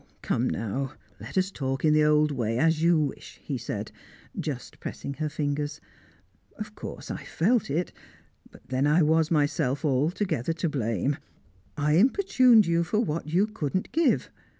"Come 0.23 0.49
now, 0.49 0.93
let 1.19 1.37
us 1.37 1.51
talk 1.51 1.85
in 1.85 1.93
the 1.93 2.03
old 2.05 2.31
way, 2.31 2.57
as 2.57 2.81
you 2.81 2.97
wish," 2.99 3.39
he 3.43 3.55
said, 3.55 3.91
just 4.39 4.79
pressing 4.79 5.13
her 5.13 5.29
fingers. 5.29 5.79
"Of 6.57 6.73
course 6.73 7.11
I 7.11 7.23
felt 7.23 7.69
it 7.69 7.93
but 8.49 8.67
then 8.69 8.87
I 8.87 9.03
was 9.03 9.29
myself 9.29 9.85
altogether 9.85 10.53
to 10.53 10.67
blame. 10.69 11.17
I 11.77 11.97
importuned 11.97 12.65
you 12.65 12.83
for 12.83 12.99
what 12.99 13.27
you 13.27 13.45
couldn't 13.45 13.91
give. 13.91 14.31